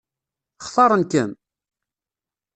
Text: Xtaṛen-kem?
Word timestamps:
Xtaṛen-kem? 0.65 1.31